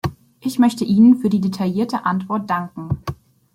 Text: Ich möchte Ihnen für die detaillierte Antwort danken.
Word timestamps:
Ich 0.39 0.57
möchte 0.57 0.83
Ihnen 0.83 1.17
für 1.19 1.29
die 1.29 1.39
detaillierte 1.41 2.05
Antwort 2.07 2.49
danken. 2.49 3.03